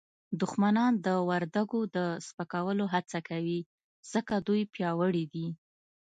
دښمنان 0.41 0.93
د 1.05 1.07
وردګو 1.29 1.79
د 1.95 1.97
سپکولو 2.27 2.85
هڅه 2.93 3.19
کوي 3.29 3.59
ځکه 4.11 4.33
دوی 4.47 4.61
پیاوړي 4.73 5.25
دي 5.33 5.47